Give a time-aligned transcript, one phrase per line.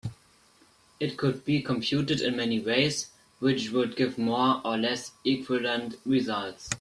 [0.99, 6.69] It could be computed in many ways which would give more or less equivalent results.